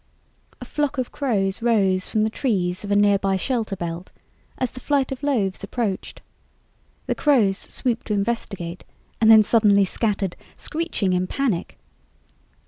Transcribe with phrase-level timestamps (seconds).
[0.59, 4.07] A flock of crows rose from the trees of a nearby shelterbelt
[4.57, 6.21] as the flight of loaves approached.
[7.05, 8.83] The crows swooped to investigate
[9.21, 11.77] and then suddenly scattered, screeching in panic.